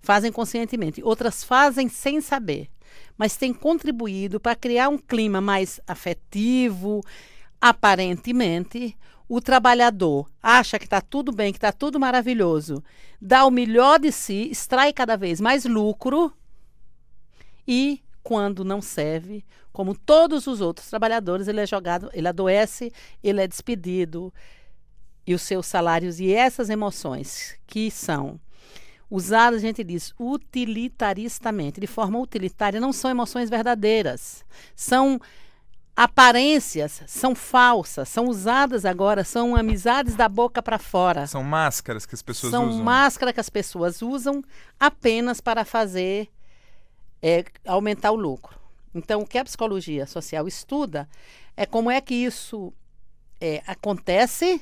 Fazem 0.00 0.30
conscientemente, 0.30 1.02
outras 1.02 1.42
fazem 1.42 1.88
sem 1.88 2.20
saber 2.20 2.70
mas 3.16 3.36
tem 3.36 3.52
contribuído 3.52 4.38
para 4.38 4.54
criar 4.54 4.88
um 4.88 4.98
clima 4.98 5.40
mais 5.40 5.80
afetivo. 5.86 7.02
Aparentemente, 7.60 8.96
o 9.28 9.40
trabalhador 9.40 10.30
acha 10.42 10.78
que 10.78 10.86
está 10.86 11.00
tudo 11.00 11.30
bem, 11.30 11.52
que 11.52 11.58
está 11.58 11.70
tudo 11.70 12.00
maravilhoso, 12.00 12.82
dá 13.20 13.44
o 13.44 13.50
melhor 13.50 14.00
de 14.00 14.10
si, 14.10 14.48
extrai 14.50 14.92
cada 14.92 15.16
vez 15.16 15.40
mais 15.40 15.64
lucro 15.64 16.32
e, 17.66 18.02
quando 18.22 18.64
não 18.64 18.80
serve, 18.80 19.44
como 19.72 19.94
todos 19.94 20.46
os 20.46 20.60
outros 20.60 20.88
trabalhadores, 20.88 21.46
ele 21.46 21.60
é 21.60 21.66
jogado, 21.66 22.08
ele 22.14 22.26
adoece, 22.26 22.92
ele 23.22 23.42
é 23.42 23.46
despedido 23.46 24.32
e 25.26 25.34
os 25.34 25.42
seus 25.42 25.66
salários 25.66 26.18
e 26.18 26.32
essas 26.32 26.70
emoções 26.70 27.54
que 27.66 27.90
são 27.90 28.40
usadas, 29.10 29.58
a 29.58 29.66
gente 29.66 29.82
diz, 29.82 30.12
utilitaristamente, 30.18 31.80
de 31.80 31.86
forma 31.86 32.18
utilitária, 32.18 32.80
não 32.80 32.92
são 32.92 33.10
emoções 33.10 33.48
verdadeiras. 33.48 34.44
São 34.76 35.20
aparências, 35.96 37.02
são 37.06 37.34
falsas, 37.34 38.08
são 38.08 38.28
usadas 38.28 38.84
agora, 38.84 39.24
são 39.24 39.56
amizades 39.56 40.14
da 40.14 40.28
boca 40.28 40.62
para 40.62 40.78
fora. 40.78 41.26
São 41.26 41.42
máscaras 41.42 42.06
que 42.06 42.14
as 42.14 42.22
pessoas 42.22 42.52
são 42.52 42.64
usam. 42.64 42.76
São 42.76 42.84
máscaras 42.84 43.34
que 43.34 43.40
as 43.40 43.50
pessoas 43.50 44.02
usam 44.02 44.44
apenas 44.78 45.40
para 45.40 45.64
fazer 45.64 46.28
é, 47.20 47.44
aumentar 47.66 48.12
o 48.12 48.16
lucro. 48.16 48.56
Então, 48.94 49.22
o 49.22 49.26
que 49.26 49.38
a 49.38 49.44
psicologia 49.44 50.06
social 50.06 50.46
estuda 50.46 51.08
é 51.56 51.66
como 51.66 51.90
é 51.90 52.00
que 52.00 52.14
isso 52.14 52.72
é, 53.40 53.62
acontece, 53.66 54.60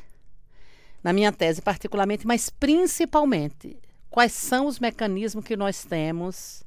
na 1.03 1.13
minha 1.13 1.33
tese 1.33 1.61
particularmente, 1.61 2.27
mas 2.27 2.49
principalmente 2.49 3.77
quais 4.11 4.33
são 4.33 4.67
os 4.67 4.79
mecanismos 4.79 5.45
que 5.45 5.57
nós 5.57 5.85
temos 5.85 6.63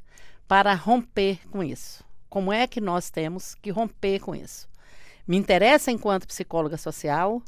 para 0.47 0.73
romper 0.73 1.39
com 1.49 1.63
isso. 1.63 2.03
Como 2.29 2.51
é 2.51 2.67
que 2.67 2.81
nós 2.81 3.09
temos 3.09 3.55
que 3.55 3.71
romper 3.71 4.19
com 4.19 4.35
isso? 4.35 4.67
Me 5.27 5.37
interessa 5.37 5.91
enquanto 5.91 6.27
psicóloga 6.27 6.77
social, 6.77 7.41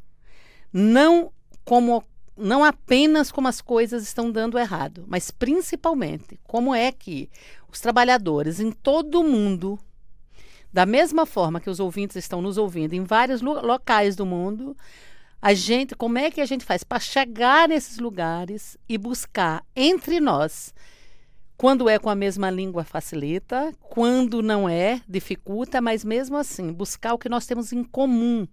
não 0.72 1.32
como 1.66 2.04
não 2.38 2.64
apenas 2.64 3.32
como 3.32 3.48
as 3.48 3.62
coisas 3.62 4.04
estão 4.04 4.32
dando 4.32 4.58
errado, 4.58 5.04
mas 5.08 5.30
principalmente 5.30 6.40
como 6.44 6.74
é 6.74 6.92
que 6.92 7.30
os 7.72 7.80
trabalhadores 7.80 8.60
em 8.60 8.72
todo 8.72 9.20
o 9.20 9.24
mundo, 9.24 9.78
da 10.72 10.86
mesma 10.86 11.26
forma 11.26 11.60
que 11.60 11.70
os 11.70 11.80
ouvintes 11.80 12.16
estão 12.16 12.42
nos 12.42 12.58
ouvindo 12.58 12.94
em 12.94 13.04
vários 13.04 13.42
lo 13.42 13.62
locais 13.62 14.16
do 14.16 14.26
mundo, 14.26 14.76
a 15.42 15.54
gente, 15.56 15.96
como 15.96 16.20
é 16.20 16.30
que 16.30 16.40
a 16.40 16.46
gente 16.46 16.64
faz 16.64 16.84
para 16.84 17.00
chegar 17.00 17.68
nesses 17.68 17.98
lugares 17.98 18.78
e 18.88 18.98
buscar 18.98 19.66
entre 19.76 20.20
nós? 20.20 20.74
Quando 21.58 21.90
é 21.90 21.98
com 21.98 22.10
a 22.10 22.16
mesma 22.16 22.50
língua 22.52 22.84
facilita, 22.84 23.74
quando 23.80 24.44
não 24.44 24.70
é, 24.70 25.02
dificulta, 25.08 25.82
mas 25.82 26.04
mesmo 26.06 26.38
assim, 26.38 26.72
buscar 26.72 27.14
o 27.14 27.18
que 27.18 27.30
nós 27.30 27.46
temos 27.48 27.74
em 27.74 27.84
comum. 27.84 28.48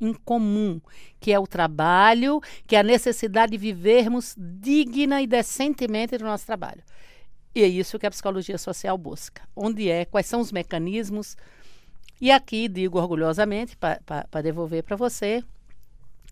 Em 0.00 0.12
comum, 0.12 0.80
que 1.20 1.32
é 1.32 1.38
o 1.38 1.46
trabalho, 1.46 2.40
que 2.66 2.74
é 2.74 2.80
a 2.80 2.84
necessidade 2.84 3.52
de 3.52 3.58
vivermos 3.58 4.34
digna 4.36 5.22
e 5.22 5.26
decentemente 5.26 6.18
do 6.18 6.24
nosso 6.24 6.46
trabalho. 6.46 6.82
E 7.54 7.62
é 7.62 7.68
isso 7.68 7.98
que 7.98 8.06
a 8.06 8.10
psicologia 8.10 8.58
social 8.58 8.98
busca. 8.98 9.42
Onde 9.54 9.88
é, 9.88 10.04
quais 10.04 10.26
são 10.26 10.40
os 10.40 10.50
mecanismos, 10.50 11.36
e 12.20 12.30
aqui 12.30 12.68
digo 12.68 12.98
orgulhosamente, 12.98 13.76
para 13.76 14.42
devolver 14.42 14.82
para 14.82 14.96
você, 14.96 15.42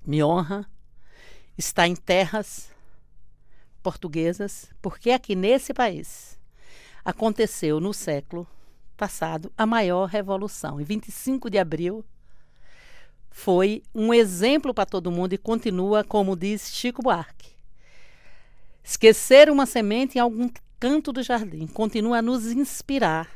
me 0.06 0.22
honra 0.22 0.66
estar 1.56 1.86
em 1.86 1.94
terras 1.94 2.70
portuguesas, 3.82 4.70
porque 4.80 5.10
aqui 5.10 5.34
nesse 5.34 5.74
país 5.74 6.38
aconteceu 7.04 7.80
no 7.80 7.92
século 7.92 8.46
passado 8.96 9.52
a 9.58 9.66
maior 9.66 10.06
revolução. 10.06 10.80
Em 10.80 10.84
25 10.84 11.50
de 11.50 11.58
abril 11.58 12.04
foi 13.30 13.82
um 13.94 14.14
exemplo 14.14 14.72
para 14.72 14.86
todo 14.86 15.10
mundo 15.10 15.32
e 15.32 15.38
continua, 15.38 16.04
como 16.04 16.36
diz 16.36 16.72
Chico 16.72 17.02
Buarque. 17.02 17.50
Esquecer 18.84 19.50
uma 19.50 19.66
semente 19.66 20.18
em 20.18 20.20
algum 20.20 20.48
canto 20.78 21.12
do 21.12 21.22
jardim 21.22 21.66
continua 21.66 22.18
a 22.18 22.22
nos 22.22 22.46
inspirar 22.46 23.28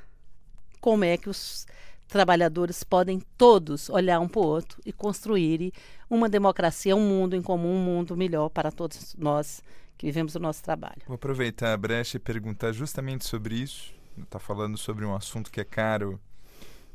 como 0.80 1.04
é 1.04 1.16
que 1.16 1.28
os 1.28 1.66
trabalhadores 2.06 2.84
podem 2.84 3.20
todos 3.36 3.88
olhar 3.90 4.20
um 4.20 4.28
para 4.28 4.40
o 4.40 4.44
outro 4.44 4.80
e 4.84 4.92
construir 4.92 5.72
uma 6.08 6.28
democracia, 6.28 6.94
um 6.94 7.00
mundo 7.00 7.34
em 7.34 7.42
comum, 7.42 7.75
um 7.76 7.82
mundo 7.82 8.16
melhor 8.16 8.48
para 8.48 8.70
todos 8.70 9.14
nós 9.18 9.62
que 9.98 10.06
vivemos 10.06 10.34
o 10.34 10.38
nosso 10.38 10.62
trabalho. 10.62 11.02
Vou 11.06 11.14
aproveitar 11.14 11.72
a 11.72 11.76
brecha 11.76 12.16
e 12.16 12.20
perguntar 12.20 12.72
justamente 12.72 13.26
sobre 13.26 13.56
isso. 13.56 13.94
Está 14.18 14.38
falando 14.38 14.76
sobre 14.76 15.04
um 15.04 15.14
assunto 15.14 15.50
que 15.50 15.60
é 15.60 15.64
caro 15.64 16.20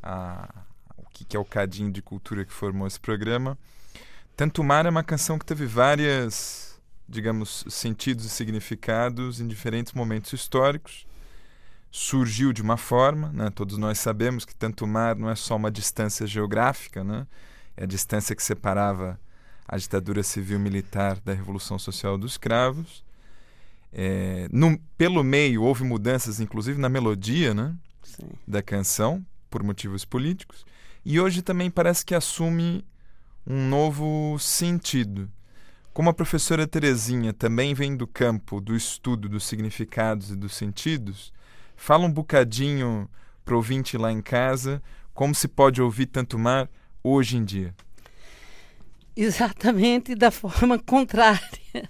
a, 0.01 0.63
o 0.97 1.03
que, 1.09 1.35
é 1.35 1.39
o 1.39 1.45
cadinho 1.45 1.91
de 1.91 2.01
cultura 2.01 2.45
que 2.45 2.53
formou 2.53 2.87
esse 2.87 2.99
programa. 2.99 3.57
Tanto 4.35 4.63
Mar 4.63 4.85
é 4.85 4.89
uma 4.89 5.03
canção 5.03 5.37
que 5.37 5.45
teve 5.45 5.65
várias, 5.65 6.79
digamos, 7.07 7.65
sentidos 7.69 8.25
e 8.25 8.29
significados 8.29 9.39
em 9.39 9.47
diferentes 9.47 9.93
momentos 9.93 10.33
históricos 10.33 11.05
surgiu 11.91 12.53
de 12.53 12.61
uma 12.61 12.77
forma, 12.77 13.29
né? 13.33 13.49
todos 13.49 13.77
nós 13.77 13.99
sabemos 13.99 14.45
que 14.45 14.55
tanto 14.55 14.85
o 14.85 14.87
mar 14.87 15.15
não 15.15 15.29
é 15.29 15.35
só 15.35 15.57
uma 15.57 15.69
distância 15.69 16.25
geográfica, 16.25 17.03
né? 17.03 17.27
é 17.75 17.83
a 17.83 17.87
distância 17.87 18.33
que 18.33 18.41
separava 18.41 19.19
a 19.67 19.77
ditadura 19.77 20.23
civil-militar 20.23 21.19
da 21.19 21.33
Revolução 21.33 21.77
Social 21.77 22.17
dos 22.17 22.31
Escravos. 22.31 23.03
É, 23.91 24.47
no, 24.51 24.77
pelo 24.97 25.23
meio 25.23 25.63
houve 25.63 25.83
mudanças, 25.83 26.39
inclusive 26.39 26.79
na 26.79 26.87
melodia, 26.87 27.53
né? 27.53 27.75
Da 28.47 28.61
canção, 28.61 29.25
por 29.49 29.63
motivos 29.63 30.05
políticos, 30.05 30.65
e 31.03 31.19
hoje 31.19 31.41
também 31.41 31.69
parece 31.69 32.05
que 32.05 32.15
assume 32.15 32.85
um 33.45 33.67
novo 33.67 34.37
sentido. 34.39 35.29
Como 35.93 36.09
a 36.09 36.13
professora 36.13 36.67
Terezinha 36.67 37.33
também 37.33 37.73
vem 37.73 37.95
do 37.97 38.07
campo 38.07 38.61
do 38.61 38.75
estudo 38.75 39.27
dos 39.27 39.45
significados 39.45 40.31
e 40.31 40.35
dos 40.35 40.53
sentidos, 40.55 41.33
fala 41.81 42.05
um 42.05 42.11
bocadinho 42.11 43.09
para 43.43 43.55
o 43.55 43.57
ouvinte 43.57 43.97
lá 43.97 44.11
em 44.11 44.21
casa 44.21 44.83
como 45.15 45.33
se 45.33 45.47
pode 45.47 45.81
ouvir 45.81 46.05
tanto 46.05 46.37
mar 46.37 46.69
hoje 47.03 47.37
em 47.37 47.43
dia. 47.43 47.73
Exatamente 49.15 50.13
da 50.13 50.29
forma 50.29 50.77
contrária. 50.85 51.89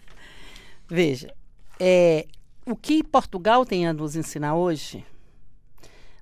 Veja, 0.87 1.35
é, 1.77 2.25
o 2.65 2.73
que 2.73 3.03
Portugal 3.03 3.65
tem 3.65 3.85
a 3.85 3.91
nos 3.91 4.15
ensinar 4.15 4.55
hoje, 4.55 5.05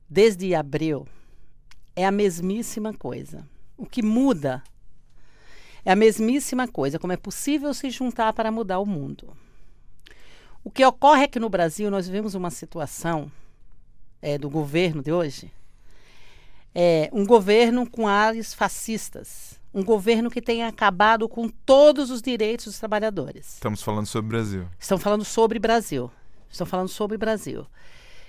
desde 0.10 0.56
abril, 0.56 1.08
é 1.96 2.08
a 2.08 2.12
mesmíssima 2.12 2.92
coisa. 2.92 3.48
O 3.78 3.86
que 3.86 4.02
muda 4.02 4.64
é 5.86 5.92
a 5.92 5.96
mesmíssima 5.96 6.68
coisa, 6.68 6.98
como 6.98 7.14
é 7.14 7.18
possível 7.18 7.72
se 7.76 7.92
juntar 7.92 8.34
para 8.34 8.52
mudar 8.52 8.80
o 8.80 8.86
mundo. 8.86 9.38
O 10.64 10.72
que 10.72 10.84
ocorre 10.84 11.26
é 11.26 11.28
que 11.28 11.40
no 11.40 11.50
Brasil 11.50 11.92
nós 11.92 12.08
vivemos 12.08 12.34
uma 12.34 12.50
situação 12.50 13.32
é, 14.22 14.38
do 14.38 14.50
governo 14.50 15.02
de 15.02 15.12
hoje, 15.12 15.52
é 16.74 17.10
um 17.12 17.26
governo 17.26 17.90
com 17.90 18.08
ares 18.08 18.54
fascistas, 18.54 19.60
um 19.74 19.84
governo 19.84 20.30
que 20.30 20.42
tem 20.42 20.64
acabado 20.64 21.28
com 21.28 21.50
todos 21.50 22.10
os 22.10 22.22
direitos 22.22 22.66
dos 22.66 22.80
trabalhadores. 22.80 23.54
Estamos 23.54 23.82
falando 23.82 24.06
sobre 24.06 24.30
Brasil. 24.30 24.68
Estão 24.80 24.98
falando 24.98 25.26
sobre 25.26 25.60
Brasil. 25.60 26.12
Estão 26.50 26.66
falando 26.66 26.90
sobre 26.90 27.18
Brasil. 27.18 27.66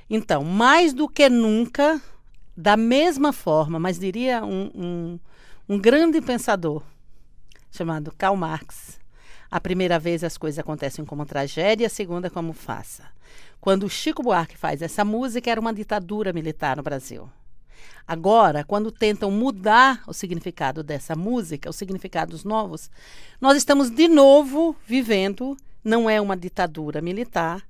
Então, 0.08 0.44
mais 0.44 0.92
do 0.92 1.08
que 1.08 1.28
nunca, 1.28 2.00
da 2.56 2.76
mesma 2.76 3.32
forma, 3.32 3.78
mas 3.78 3.98
diria 3.98 4.44
um, 4.44 4.70
um, 4.74 5.18
um 5.68 5.78
grande 5.78 6.20
pensador 6.20 6.82
chamado 7.70 8.12
Karl 8.16 8.36
Marx. 8.36 8.98
A 9.50 9.60
primeira 9.60 9.98
vez 9.98 10.22
as 10.22 10.36
coisas 10.36 10.58
acontecem 10.58 11.04
como 11.04 11.24
tragédia, 11.24 11.86
a 11.86 11.90
segunda 11.90 12.28
como 12.28 12.52
faça. 12.52 13.04
Quando 13.60 13.88
Chico 13.90 14.22
Buarque 14.22 14.56
faz 14.56 14.80
essa 14.80 15.04
música, 15.04 15.50
era 15.50 15.60
uma 15.60 15.74
ditadura 15.74 16.32
militar 16.32 16.76
no 16.76 16.82
Brasil. 16.82 17.28
Agora, 18.06 18.64
quando 18.64 18.90
tentam 18.90 19.30
mudar 19.30 20.02
o 20.06 20.12
significado 20.12 20.82
dessa 20.82 21.14
música, 21.14 21.70
os 21.70 21.76
significados 21.76 22.42
novos, 22.42 22.90
nós 23.40 23.56
estamos 23.56 23.90
de 23.90 24.08
novo 24.08 24.74
vivendo, 24.86 25.56
não 25.84 26.08
é 26.08 26.20
uma 26.20 26.36
ditadura 26.36 27.00
militar, 27.00 27.62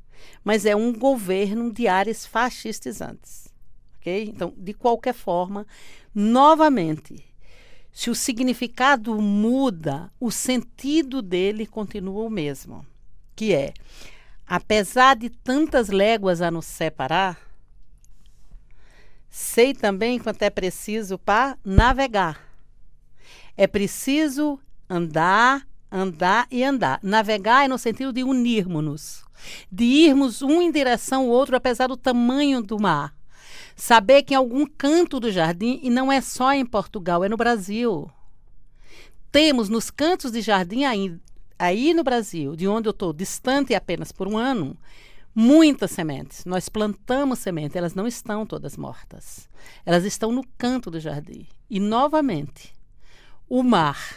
mas 0.45 0.65
é 0.65 0.75
um 0.75 0.93
governo 0.93 1.73
de 1.73 1.89
áreas 1.89 2.25
fascistizantes. 2.25 3.49
Ok? 3.99 4.25
Então, 4.29 4.55
de 4.57 4.73
qualquer 4.73 5.13
forma, 5.13 5.67
novamente, 6.15 7.23
se 7.93 8.09
o 8.09 8.15
significado 8.15 9.21
muda, 9.21 10.11
o 10.19 10.31
sentido 10.31 11.21
dele 11.21 11.67
continua 11.67 12.25
o 12.25 12.31
mesmo, 12.31 12.87
que 13.37 13.53
é, 13.53 13.75
apesar 14.51 15.15
de 15.15 15.31
tantas 15.31 15.91
léguas 15.91 16.43
a 16.43 16.51
nos 16.51 16.67
separar, 16.67 17.39
sei 19.29 19.73
também 19.73 20.19
quanto 20.19 20.43
é 20.43 20.51
preciso 20.51 21.17
para 21.17 21.57
navegar. 21.65 22.45
É 23.57 23.69
preciso 23.69 24.59
andar, 24.89 25.65
andar 25.89 26.49
e 26.51 26.65
andar. 26.65 26.99
Navegar 27.01 27.65
é 27.65 27.69
no 27.69 27.79
sentido 27.79 28.13
de 28.13 28.25
unirmos-nos, 28.25 29.25
de 29.71 29.85
irmos 29.85 30.43
um 30.43 30.61
em 30.61 30.73
direção 30.73 31.23
ao 31.23 31.29
outro, 31.29 31.55
apesar 31.55 31.87
do 31.87 31.97
tamanho 31.97 32.61
do 32.61 32.77
mar. 32.81 33.15
Saber 33.77 34.25
que 34.25 34.35
em 34.35 34.37
algum 34.37 34.67
canto 34.67 35.21
do 35.21 35.31
jardim, 35.31 35.79
e 35.81 35.89
não 35.89 36.11
é 36.11 36.21
só 36.21 36.53
em 36.53 36.67
Portugal, 36.67 37.23
é 37.23 37.29
no 37.29 37.37
Brasil. 37.37 38.11
Temos 39.31 39.69
nos 39.69 39.93
cantos 39.93 40.33
de 40.33 40.41
jardim 40.41 40.83
aí, 41.61 41.95
no 41.95 42.03
Brasil, 42.03 42.57
de 42.57 42.67
onde 42.67 42.89
eu 42.89 42.93
estou 42.93 43.13
distante 43.13 43.75
apenas 43.75 44.11
por 44.11 44.27
um 44.27 44.37
ano, 44.37 44.77
muitas 45.35 45.91
sementes. 45.91 46.45
Nós 46.45 46.69
plantamos 46.69 47.39
sementes, 47.39 47.77
elas 47.77 47.95
não 47.95 48.07
estão 48.07 48.47
todas 48.47 48.77
mortas. 48.77 49.49
Elas 49.85 50.05
estão 50.05 50.33
no 50.33 50.45
canto 50.57 50.91
do 50.91 50.99
jardim. 50.99 51.47
E, 51.69 51.79
novamente, 51.79 52.73
o 53.49 53.63
mar 53.63 54.17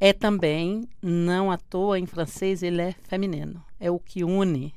é 0.00 0.12
também, 0.12 0.88
não 1.02 1.50
à 1.50 1.58
toa 1.58 1.98
em 1.98 2.06
francês, 2.06 2.62
ele 2.62 2.80
é 2.80 2.92
feminino. 2.92 3.62
É 3.78 3.90
o 3.90 3.98
que 3.98 4.24
une 4.24 4.74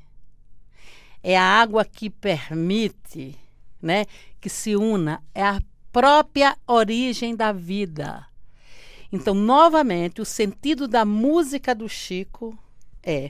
é 1.23 1.37
a 1.37 1.43
água 1.43 1.85
que 1.85 2.09
permite 2.09 3.39
né, 3.81 4.05
que 4.41 4.49
se 4.49 4.75
una, 4.75 5.23
é 5.33 5.43
a 5.43 5.61
própria 5.91 6.57
origem 6.67 7.35
da 7.35 7.51
vida. 7.51 8.25
Então, 9.13 9.35
novamente, 9.35 10.19
o 10.19 10.25
sentido 10.25 10.87
da 10.87 11.05
música 11.05 11.75
do 11.75 11.87
Chico 11.87 12.57
é 13.03 13.29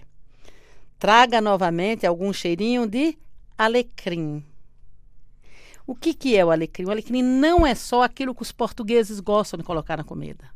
traga 0.97 1.41
novamente 1.41 2.07
algum 2.07 2.31
cheirinho 2.31 2.87
de 2.87 3.17
alecrim. 3.57 4.41
O 5.85 5.93
que, 5.93 6.13
que 6.13 6.37
é 6.37 6.45
o 6.45 6.51
alecrim? 6.51 6.85
O 6.85 6.89
alecrim 6.91 7.21
não 7.21 7.67
é 7.67 7.75
só 7.75 8.01
aquilo 8.01 8.33
que 8.33 8.41
os 8.41 8.53
portugueses 8.53 9.19
gostam 9.19 9.57
de 9.57 9.65
colocar 9.65 9.97
na 9.97 10.05
comida. 10.05 10.49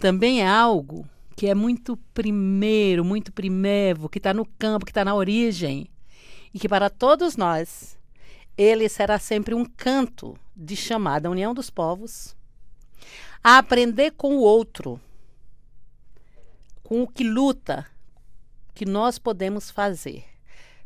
Também 0.00 0.40
é 0.40 0.48
algo 0.48 1.06
que 1.36 1.46
é 1.46 1.54
muito 1.54 1.94
primeiro, 2.14 3.04
muito 3.04 3.30
primevo, 3.30 4.08
que 4.08 4.16
está 4.16 4.32
no 4.32 4.46
campo, 4.46 4.86
que 4.86 4.90
está 4.90 5.04
na 5.04 5.14
origem 5.14 5.86
e 6.54 6.58
que 6.58 6.66
para 6.66 6.88
todos 6.88 7.36
nós 7.36 7.98
ele 8.56 8.88
será 8.88 9.18
sempre 9.18 9.54
um 9.54 9.66
canto 9.66 10.34
de 10.56 10.74
chamada 10.74 11.28
união 11.28 11.52
dos 11.52 11.68
povos, 11.68 12.34
a 13.42 13.58
aprender 13.58 14.12
com 14.12 14.36
o 14.36 14.40
outro, 14.40 15.00
com 16.82 17.02
o 17.02 17.08
que 17.08 17.24
luta, 17.24 17.86
que 18.74 18.84
nós 18.84 19.18
podemos 19.18 19.70
fazer. 19.70 20.24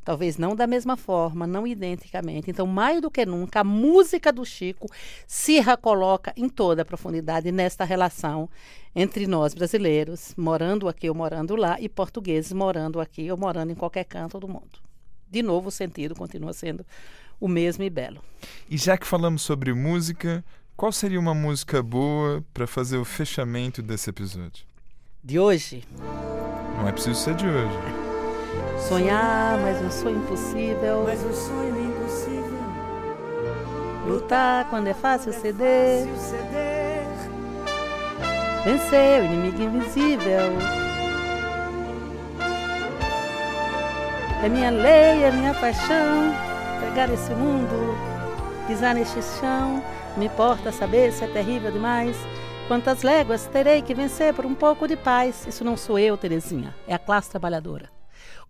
Talvez 0.04 0.36
não 0.36 0.56
da 0.56 0.66
mesma 0.66 0.96
forma, 0.96 1.46
não 1.46 1.64
identicamente. 1.64 2.50
Então, 2.50 2.66
mais 2.66 3.00
do 3.00 3.10
que 3.10 3.24
nunca, 3.24 3.60
a 3.60 3.64
música 3.64 4.32
do 4.32 4.44
Chico 4.44 4.88
se 5.28 5.60
recoloca 5.60 6.32
em 6.36 6.48
toda 6.48 6.82
a 6.82 6.84
profundidade 6.84 7.52
nesta 7.52 7.84
relação 7.84 8.48
entre 8.96 9.28
nós 9.28 9.54
brasileiros, 9.54 10.34
morando 10.36 10.88
aqui 10.88 11.08
ou 11.08 11.14
morando 11.14 11.54
lá, 11.54 11.80
e 11.80 11.88
portugueses 11.88 12.52
morando 12.52 13.00
aqui 13.00 13.30
ou 13.30 13.36
morando 13.36 13.70
em 13.70 13.76
qualquer 13.76 14.04
canto 14.04 14.40
do 14.40 14.48
mundo 14.48 14.82
de 15.32 15.42
novo, 15.42 15.68
o 15.68 15.72
sentido 15.72 16.14
continua 16.14 16.52
sendo 16.52 16.84
o 17.40 17.48
mesmo 17.48 17.82
e 17.82 17.90
belo. 17.90 18.22
E 18.68 18.76
já 18.76 18.98
que 18.98 19.06
falamos 19.06 19.40
sobre 19.40 19.72
música, 19.72 20.44
qual 20.76 20.92
seria 20.92 21.18
uma 21.20 21.34
música 21.34 21.82
boa 21.82 22.42
para 22.52 22.66
fazer 22.66 22.96
o 22.96 23.04
fechamento 23.04 23.82
desse 23.82 24.10
episódio? 24.10 24.64
De 25.22 25.38
hoje? 25.38 25.84
Não 26.76 26.88
é 26.88 26.92
preciso 26.92 27.20
ser 27.20 27.34
de 27.34 27.46
hoje. 27.46 27.78
Sonhar, 28.88 29.58
mas 29.60 29.80
um 29.80 29.90
sonho 29.90 30.18
impossível. 30.18 31.04
Mas 31.06 31.22
um 31.22 31.32
sonho 31.32 31.84
impossível. 31.84 32.62
Lutar 34.06 34.68
quando 34.68 34.88
é 34.88 34.94
fácil 34.94 35.32
ceder. 35.32 36.06
Vencer 38.64 39.22
o 39.22 39.24
inimigo 39.24 39.62
invisível. 39.62 40.52
É 44.44 44.48
minha 44.48 44.70
lei, 44.70 45.22
é 45.22 45.30
minha 45.30 45.54
paixão. 45.54 46.34
Pegar 46.80 47.08
esse 47.12 47.32
mundo, 47.34 47.96
pisar 48.66 48.94
neste 48.94 49.20
chão. 49.40 49.82
Me 50.16 50.26
importa 50.26 50.72
saber 50.72 51.12
se 51.12 51.24
é 51.24 51.26
terrível 51.26 51.70
demais. 51.72 52.16
Quantas 52.68 53.02
léguas 53.02 53.46
terei 53.46 53.82
que 53.82 53.94
vencer 53.94 54.32
por 54.34 54.46
um 54.46 54.54
pouco 54.54 54.86
de 54.86 54.96
paz? 54.96 55.46
Isso 55.46 55.64
não 55.64 55.76
sou 55.76 55.98
eu, 55.98 56.16
Terezinha, 56.16 56.74
é 56.86 56.94
a 56.94 56.98
classe 56.98 57.30
trabalhadora. 57.30 57.90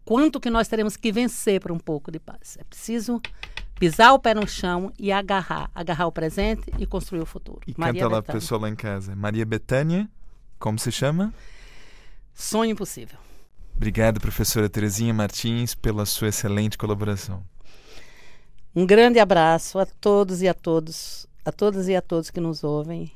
Quanto 0.05 0.41
que 0.41 0.51
nós 0.51 0.69
teremos 0.69 0.97
que 0.97 1.13
vencer 1.13 1.61
por 1.61 1.73
um 1.73 1.79
pouco 1.79 2.11
de 2.11 2.19
paz? 2.19 2.57
É 2.61 2.65
preciso 2.65 3.21
pisar 3.79 4.13
o 4.13 4.19
pé 4.19 4.35
no 4.35 4.47
chão 4.47 4.93
e 4.99 5.11
agarrar, 5.11 5.71
agarrar 5.75 6.07
o 6.07 6.13
presente 6.13 6.65
e 6.79 6.87
construir 6.87 7.21
o 7.21 7.27
futuro. 7.27 7.61
E 7.67 7.75
Maria 7.77 8.03
canta 8.03 8.15
lá 8.15 8.21
Betânia. 8.21 8.41
pessoal 8.41 8.61
lá 8.61 8.69
em 8.69 8.77
casa. 8.77 9.17
Maria 9.17 9.47
Betânia, 9.47 10.09
como 10.59 10.79
se 10.79 10.93
chama? 10.93 11.33
Sonho 12.35 12.73
impossível. 12.73 13.19
Obrigado, 13.75 14.21
professora 14.21 14.69
Terezinha 14.69 15.15
Martins, 15.15 15.75
pela 15.75 16.05
sua 16.05 16.29
excelente 16.29 16.77
colaboração. 16.77 17.43
Um 18.75 18.87
grande 18.87 19.19
abraço 19.19 19.79
a 19.79 19.85
todos 19.85 20.41
e 20.41 20.49
a 20.49 20.55
todos, 20.55 21.27
a 21.45 21.53
todas 21.53 21.89
e 21.89 21.95
a 21.95 22.01
todos 22.01 22.31
que 22.31 22.41
nos 22.41 22.65
ouvem. 22.65 23.13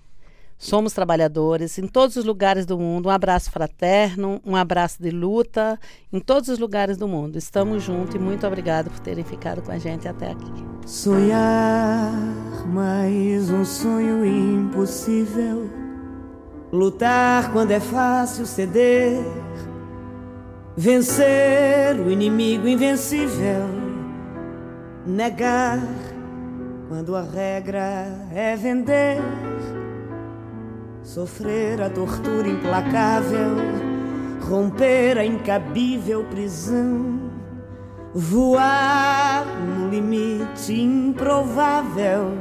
Somos 0.59 0.93
trabalhadores 0.93 1.79
em 1.79 1.87
todos 1.87 2.17
os 2.17 2.25
lugares 2.25 2.67
do 2.67 2.79
mundo. 2.79 3.07
Um 3.07 3.11
abraço 3.11 3.51
fraterno, 3.51 4.41
um 4.45 4.55
abraço 4.55 5.03
de 5.03 5.11
luta 5.11 5.79
em 6.13 6.21
todos 6.21 6.51
os 6.51 6.59
lugares 6.59 6.99
do 6.99 7.09
mundo. 7.09 7.37
Estamos 7.37 7.83
juntos 7.83 8.15
e 8.15 8.19
muito 8.19 8.47
obrigado 8.47 8.91
por 8.91 9.01
terem 9.01 9.25
ficado 9.25 9.63
com 9.63 9.73
a 9.73 9.79
gente 9.79 10.07
até 10.07 10.31
aqui. 10.31 10.53
Sonhar 10.87 12.13
mais 12.67 13.51
um 13.51 13.65
sonho 13.65 14.25
impossível. 14.27 15.71
Lutar 16.71 17.51
quando 17.53 17.71
é 17.71 17.81
fácil 17.81 18.45
ceder 18.45 19.25
vencer 20.77 21.99
o 21.99 22.11
inimigo 22.11 22.69
invencível, 22.69 23.67
negar 25.07 25.79
quando 26.89 27.15
a 27.15 27.23
regra 27.23 28.07
é 28.35 28.57
vender, 28.57 29.19
sofrer 31.03 31.81
a 31.81 31.89
tortura 31.89 32.49
implacável, 32.49 33.57
romper 34.49 35.19
a 35.19 35.25
incabível 35.25 36.25
prisão, 36.25 37.31
voar 38.13 39.45
no 39.61 39.89
limite 39.89 40.73
improvável, 40.73 42.33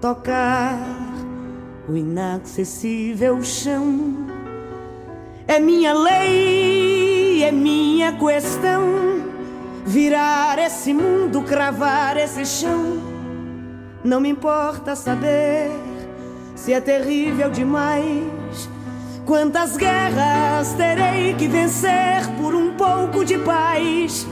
tocar 0.00 0.78
o 1.88 1.96
inacessível 1.96 3.42
chão. 3.42 4.26
É 5.46 5.58
minha 5.58 5.92
lei, 5.92 7.42
é 7.42 7.50
minha 7.50 8.12
questão. 8.12 9.09
Virar 9.90 10.56
esse 10.60 10.94
mundo, 10.94 11.42
cravar 11.42 12.16
esse 12.16 12.46
chão. 12.46 13.02
Não 14.04 14.20
me 14.20 14.28
importa 14.28 14.94
saber 14.94 15.68
se 16.54 16.72
é 16.72 16.80
terrível 16.80 17.50
demais. 17.50 18.70
Quantas 19.26 19.76
guerras 19.76 20.74
terei 20.74 21.34
que 21.34 21.48
vencer 21.48 22.24
por 22.40 22.54
um 22.54 22.76
pouco 22.76 23.24
de 23.24 23.36
paz? 23.38 24.28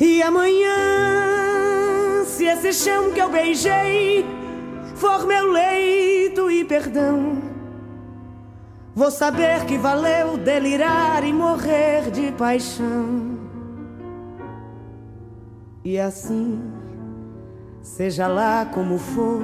E 0.00 0.20
amanhã, 0.20 0.74
se 2.26 2.44
esse 2.44 2.72
chão 2.72 3.12
que 3.12 3.20
eu 3.20 3.30
beijei 3.30 4.26
for 4.96 5.28
meu 5.28 5.52
leito 5.52 6.50
e 6.50 6.64
perdão, 6.64 7.40
vou 8.96 9.12
saber 9.12 9.64
que 9.64 9.78
valeu 9.78 10.36
delirar 10.36 11.22
e 11.22 11.32
morrer 11.32 12.10
de 12.10 12.32
paixão. 12.32 13.37
E 15.90 15.98
assim, 15.98 16.60
seja 17.80 18.28
lá 18.28 18.66
como 18.66 18.98
for, 18.98 19.42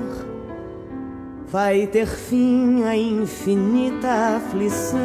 vai 1.50 1.86
ter 1.86 2.06
fim 2.06 2.84
a 2.84 2.94
infinita 2.94 4.36
aflição. 4.36 5.00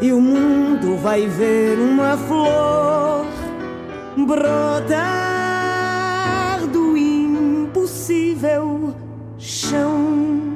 E 0.00 0.12
o 0.12 0.20
mundo 0.20 0.96
vai 0.96 1.26
ver 1.26 1.76
uma 1.76 2.16
flor 2.16 3.26
brotar 4.16 4.94
do 6.68 6.96
impossível 6.96 8.94
chão. 9.38 10.52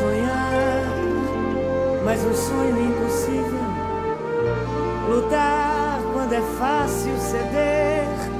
Sonhar, 0.00 0.84
mas 2.04 2.24
um 2.24 2.34
sonho 2.34 2.90
impossível. 2.90 3.49
Lutar 5.10 6.00
quando 6.12 6.32
é 6.34 6.40
fácil 6.56 7.18
ceder. 7.18 8.39